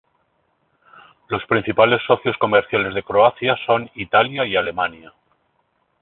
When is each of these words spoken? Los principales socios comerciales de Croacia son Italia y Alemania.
Los 1.27 1.45
principales 1.45 2.01
socios 2.07 2.35
comerciales 2.39 2.95
de 2.95 3.03
Croacia 3.03 3.55
son 3.67 3.87
Italia 3.93 4.47
y 4.47 4.55
Alemania. 4.55 5.13